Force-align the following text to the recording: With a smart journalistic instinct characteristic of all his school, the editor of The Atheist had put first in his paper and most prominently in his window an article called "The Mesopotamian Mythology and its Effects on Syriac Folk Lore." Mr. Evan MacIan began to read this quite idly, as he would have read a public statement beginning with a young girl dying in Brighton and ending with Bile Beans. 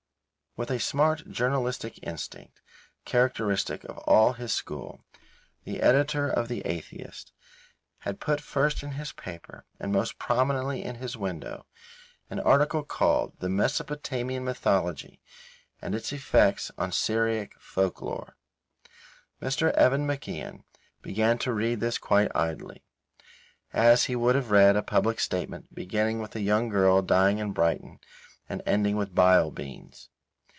With 0.57 0.69
a 0.69 0.79
smart 0.81 1.29
journalistic 1.31 1.97
instinct 2.03 2.59
characteristic 3.05 3.85
of 3.85 3.97
all 3.99 4.33
his 4.33 4.51
school, 4.51 5.05
the 5.63 5.81
editor 5.81 6.27
of 6.27 6.49
The 6.49 6.59
Atheist 6.65 7.31
had 7.99 8.19
put 8.19 8.41
first 8.41 8.83
in 8.83 8.91
his 8.91 9.13
paper 9.13 9.65
and 9.79 9.93
most 9.93 10.19
prominently 10.19 10.83
in 10.83 10.95
his 10.95 11.15
window 11.15 11.67
an 12.29 12.41
article 12.41 12.83
called 12.83 13.31
"The 13.39 13.47
Mesopotamian 13.47 14.43
Mythology 14.43 15.21
and 15.81 15.95
its 15.95 16.11
Effects 16.11 16.69
on 16.77 16.91
Syriac 16.91 17.53
Folk 17.57 18.01
Lore." 18.01 18.35
Mr. 19.41 19.71
Evan 19.71 20.05
MacIan 20.05 20.65
began 21.01 21.37
to 21.37 21.53
read 21.53 21.79
this 21.79 21.97
quite 21.97 22.29
idly, 22.35 22.83
as 23.71 24.03
he 24.03 24.17
would 24.17 24.35
have 24.35 24.51
read 24.51 24.75
a 24.75 24.83
public 24.83 25.21
statement 25.21 25.73
beginning 25.73 26.19
with 26.19 26.35
a 26.35 26.41
young 26.41 26.67
girl 26.67 27.01
dying 27.01 27.37
in 27.37 27.53
Brighton 27.53 28.01
and 28.49 28.61
ending 28.65 28.97
with 28.97 29.15
Bile 29.15 29.49
Beans. 29.49 30.09